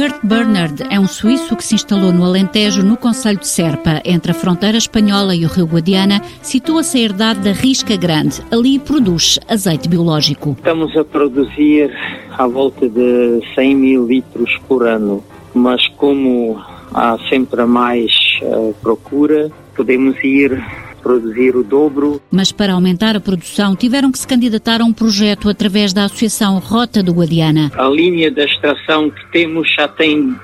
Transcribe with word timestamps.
Kurt 0.00 0.24
Bernard 0.24 0.82
é 0.88 0.98
um 0.98 1.06
suíço 1.06 1.54
que 1.54 1.62
se 1.62 1.74
instalou 1.74 2.10
no 2.10 2.24
Alentejo, 2.24 2.82
no 2.82 2.96
Conselho 2.96 3.38
de 3.38 3.46
Serpa, 3.46 4.00
entre 4.02 4.30
a 4.30 4.34
fronteira 4.34 4.78
espanhola 4.78 5.36
e 5.36 5.44
o 5.44 5.48
rio 5.48 5.66
Guadiana. 5.66 6.22
Situa-se 6.40 6.96
a 6.96 7.00
herdade 7.02 7.40
da 7.40 7.52
Risca 7.52 7.94
Grande. 7.98 8.40
Ali 8.50 8.78
produz 8.78 9.38
azeite 9.46 9.90
biológico. 9.90 10.56
Estamos 10.56 10.96
a 10.96 11.04
produzir 11.04 11.94
à 12.30 12.46
volta 12.46 12.88
de 12.88 13.42
100 13.54 13.76
mil 13.76 14.06
litros 14.06 14.58
por 14.66 14.88
ano, 14.88 15.22
mas 15.52 15.86
como 15.88 16.58
há 16.94 17.18
sempre 17.28 17.66
mais 17.66 18.10
uh, 18.40 18.74
procura, 18.80 19.50
podemos 19.76 20.16
ir 20.24 20.64
produzir 21.00 21.56
o 21.56 21.62
dobro. 21.62 22.20
Mas 22.30 22.52
para 22.52 22.74
aumentar 22.74 23.16
a 23.16 23.20
produção 23.20 23.74
tiveram 23.74 24.12
que 24.12 24.18
se 24.18 24.26
candidatar 24.26 24.80
a 24.80 24.84
um 24.84 24.92
projeto 24.92 25.48
através 25.48 25.92
da 25.92 26.04
Associação 26.04 26.58
Rota 26.58 27.02
do 27.02 27.12
Guadiana. 27.12 27.70
A 27.74 27.88
linha 27.88 28.30
da 28.30 28.44
extração 28.44 29.10
que 29.10 29.24
temos 29.32 29.72
já 29.74 29.88
tem 29.88 30.34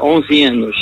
11 0.00 0.44
anos 0.44 0.76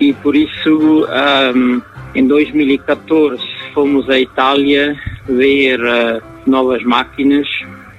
e 0.00 0.12
por 0.12 0.36
isso 0.36 1.06
um, 1.54 1.82
em 2.14 2.26
2014 2.26 3.42
fomos 3.74 4.08
à 4.08 4.18
Itália 4.18 4.96
ver 5.28 5.80
uh, 5.80 6.22
novas 6.46 6.82
máquinas 6.84 7.46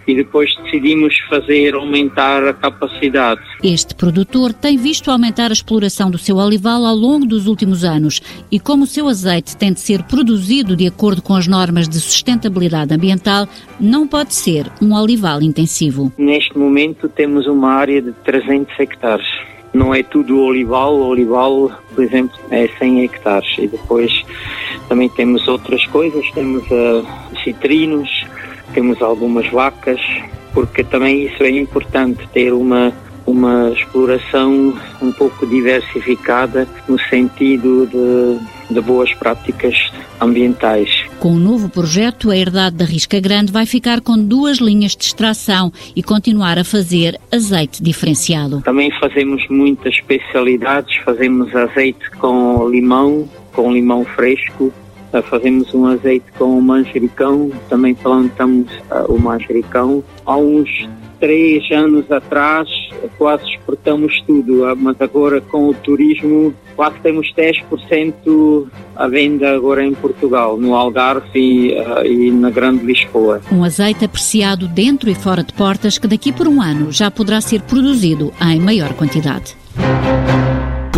e 0.09 0.15
depois 0.15 0.53
decidimos 0.63 1.15
fazer 1.29 1.75
aumentar 1.75 2.43
a 2.47 2.53
capacidade. 2.53 3.41
Este 3.63 3.93
produtor 3.93 4.53
tem 4.53 4.77
visto 4.77 5.11
aumentar 5.11 5.51
a 5.51 5.53
exploração 5.53 6.09
do 6.09 6.17
seu 6.17 6.37
olival 6.37 6.85
ao 6.85 6.95
longo 6.95 7.25
dos 7.25 7.45
últimos 7.45 7.83
anos 7.83 8.21
e 8.51 8.59
como 8.59 8.83
o 8.83 8.87
seu 8.87 9.07
azeite 9.07 9.55
tem 9.55 9.71
de 9.71 9.79
ser 9.79 10.03
produzido 10.03 10.75
de 10.75 10.87
acordo 10.87 11.21
com 11.21 11.35
as 11.35 11.47
normas 11.47 11.87
de 11.87 11.99
sustentabilidade 11.99 12.93
ambiental, 12.93 13.47
não 13.79 14.07
pode 14.07 14.33
ser 14.33 14.65
um 14.81 14.93
olival 14.93 15.41
intensivo. 15.41 16.11
Neste 16.17 16.57
momento 16.57 17.07
temos 17.07 17.45
uma 17.45 17.69
área 17.69 18.01
de 18.01 18.11
300 18.11 18.79
hectares 18.79 19.27
não 19.73 19.93
é 19.93 20.01
tudo 20.01 20.41
olival, 20.41 20.95
o 20.95 21.07
olival, 21.07 21.71
por 21.93 22.03
exemplo, 22.03 22.37
é 22.49 22.67
100 22.79 23.03
hectares 23.03 23.55
e 23.59 23.67
depois 23.67 24.11
também 24.87 25.09
temos 25.09 25.47
outras 25.47 25.85
coisas, 25.87 26.25
temos 26.31 26.63
uh, 26.71 27.05
citrinos, 27.43 28.18
temos 28.69 29.01
algumas 29.01 29.47
vacas, 29.49 30.01
porque 30.53 30.83
também 30.83 31.25
isso 31.25 31.43
é 31.43 31.49
importante, 31.49 32.27
ter 32.33 32.53
uma, 32.53 32.93
uma 33.25 33.69
exploração 33.71 34.73
um 35.01 35.11
pouco 35.11 35.45
diversificada 35.45 36.67
no 36.87 36.99
sentido 36.99 37.87
de, 37.87 38.73
de 38.73 38.81
boas 38.81 39.13
práticas 39.13 39.91
ambientais. 40.19 41.05
Com 41.19 41.33
o 41.33 41.39
novo 41.39 41.69
projeto, 41.69 42.31
a 42.31 42.37
Herdade 42.37 42.77
da 42.77 42.85
Risca 42.85 43.19
Grande 43.19 43.51
vai 43.51 43.65
ficar 43.65 44.01
com 44.01 44.17
duas 44.17 44.57
linhas 44.57 44.95
de 44.95 45.03
extração 45.05 45.71
e 45.95 46.03
continuar 46.03 46.57
a 46.57 46.63
fazer 46.63 47.19
azeite 47.31 47.81
diferenciado. 47.81 48.61
Também 48.61 48.91
fazemos 48.99 49.47
muitas 49.49 49.93
especialidades, 49.95 50.95
fazemos 51.03 51.55
azeite 51.55 52.09
com 52.11 52.67
limão, 52.67 53.29
com 53.53 53.71
limão 53.71 54.03
fresco, 54.05 54.73
fazemos 55.29 55.73
um 55.73 55.85
azeite 55.85 56.25
com 56.37 56.59
manjericão, 56.61 57.51
também 57.69 57.95
plantamos 57.95 58.71
uh, 58.91 59.11
o 59.13 59.19
manjericão. 59.19 60.03
Há 60.25 60.37
uns 60.37 60.87
três 61.19 61.69
anos 61.71 62.09
atrás 62.11 62.69
quase 63.17 63.43
exportamos 63.49 64.21
tudo, 64.21 64.63
uh, 64.63 64.75
mas 64.75 64.99
agora 65.01 65.41
com 65.41 65.67
o 65.67 65.73
turismo 65.73 66.53
quase 66.75 66.97
temos 66.99 67.33
10% 67.33 68.67
à 68.95 69.07
venda 69.07 69.53
agora 69.53 69.83
em 69.83 69.93
Portugal, 69.93 70.57
no 70.57 70.73
Algarve 70.75 71.27
e, 71.37 71.73
e 72.05 72.31
na 72.31 72.49
Grande 72.49 72.85
Lisboa. 72.85 73.41
Um 73.51 73.63
azeite 73.63 74.05
apreciado 74.05 74.67
dentro 74.67 75.09
e 75.09 75.15
fora 75.15 75.43
de 75.43 75.51
portas 75.51 75.97
que 75.97 76.07
daqui 76.07 76.31
por 76.31 76.47
um 76.47 76.61
ano 76.61 76.89
já 76.91 77.11
poderá 77.11 77.41
ser 77.41 77.61
produzido 77.63 78.31
em 78.41 78.59
maior 78.59 78.93
quantidade 78.93 79.57